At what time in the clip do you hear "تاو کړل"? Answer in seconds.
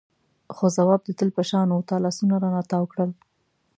2.71-3.11